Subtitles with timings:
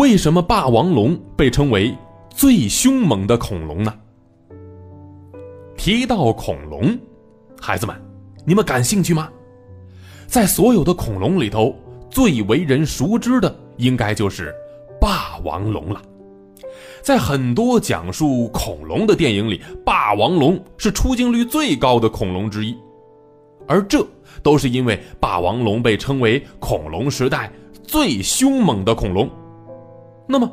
[0.00, 1.94] 为什么霸王龙被称为
[2.30, 3.94] 最凶猛的恐龙呢？
[5.76, 6.98] 提到恐龙，
[7.60, 7.94] 孩子们，
[8.46, 9.28] 你们感兴趣吗？
[10.26, 11.76] 在所有的恐龙里头，
[12.08, 14.54] 最为人熟知的应该就是
[14.98, 16.00] 霸王龙了。
[17.02, 22.74] 在很多讲述恐龙的电影里，霸王龙是出镜率最高的恐龙之一，
[23.68, 24.02] 而这
[24.42, 29.28] 都是因为霸王龙被称为恐龙时代最凶猛的恐龙。
[30.30, 30.48] 那么，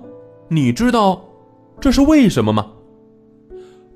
[0.50, 1.24] 你知道
[1.80, 2.68] 这是为什么吗？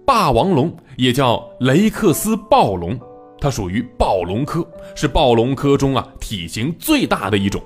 [0.05, 2.99] 霸王龙也叫雷克斯暴龙，
[3.39, 4.63] 它属于暴龙科，
[4.95, 7.59] 是暴龙科中啊体型最大的一种。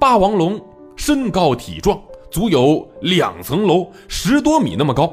[0.00, 0.60] 霸王龙
[0.96, 1.98] 身高体壮。
[2.28, 5.10] 足有两层楼，十多米那么高。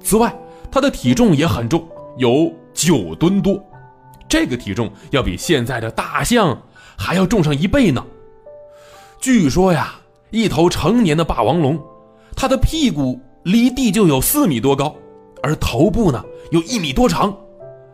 [0.00, 0.34] 此外，
[0.70, 3.60] 它的体重也很重，有九吨多。
[4.28, 6.56] 这个体重要比现在的大象
[6.96, 8.06] 还要重上一倍呢。
[9.18, 9.96] 据说呀，
[10.30, 11.78] 一头成年的霸王龙，
[12.36, 14.94] 它的屁股离地就有四米多高，
[15.42, 17.34] 而头部呢有一米多长。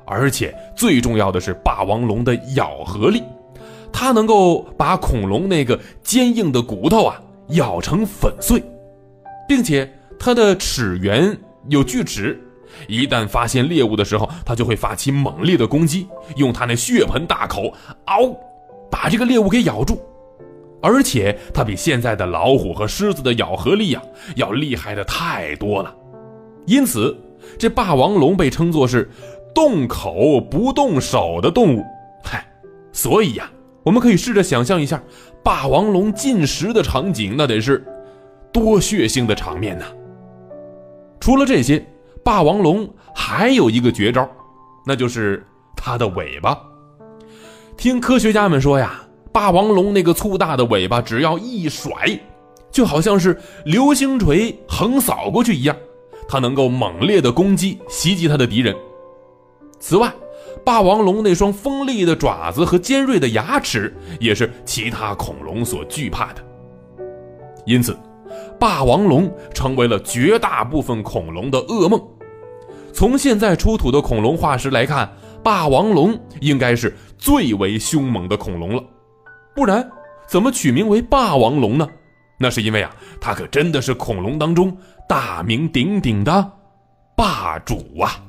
[0.05, 3.22] 而且最重要的是，霸王龙的咬合力，
[3.92, 7.20] 它能够把恐龙那个坚硬的骨头啊。
[7.48, 8.62] 咬成粉碎，
[9.47, 11.36] 并且它的齿缘
[11.69, 12.41] 有锯齿，
[12.88, 17.70] 一旦发现猎物的时候，它就会发起猛烈的攻击，用它那血盆大口，
[18.06, 18.34] 嗷，
[18.91, 20.00] 把这个猎物给咬住。
[20.83, 24.02] 而且它比现在的老虎和狮子的咬合力呀
[24.36, 25.94] 要厉害的太多了，
[26.66, 27.16] 因此
[27.58, 29.08] 这霸王龙被称作是
[29.55, 31.84] 动口不动手的动物。
[32.22, 32.44] 嗨，
[32.92, 33.50] 所以呀。
[33.84, 35.03] 我们可以试着想象一下，
[35.42, 37.84] 霸王龙进食的场景，那得是
[38.53, 39.84] 多血腥的场面呢。
[41.19, 41.84] 除了这些，
[42.22, 44.30] 霸王龙还有一个绝招，
[44.86, 45.44] 那就是
[45.77, 46.56] 它的尾巴。
[47.77, 51.91] 听科学家们说呀，霸王龙那个粗大的尾巴，只要一甩，
[52.70, 55.75] 就好像是流星锤横扫过去一样，
[56.28, 58.76] 它能够猛烈的攻击袭击它的敌人。
[59.81, 60.12] 此外，
[60.65, 66.44] 霸王龙那双锋利的爪子和尖锐的牙齿，也是其他恐龙所惧怕的。
[67.64, 67.97] 因此，
[68.60, 72.00] 霸王龙成为了绝大部分恐龙的噩梦。
[72.93, 75.10] 从现在出土的恐龙化石来看，
[75.43, 78.84] 霸王龙应该是最为凶猛的恐龙了。
[79.54, 79.88] 不然，
[80.26, 81.86] 怎么取名为霸王龙呢？
[82.38, 84.76] 那是因为啊，它可真的是恐龙当中
[85.08, 86.52] 大名鼎鼎的
[87.16, 88.24] 霸主啊！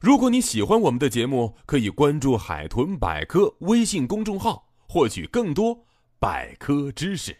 [0.00, 5.76] 如果你喜欢我们的节目，可以关注“海豚百科”微信公众号，获取更多
[6.20, 7.36] 百科知识。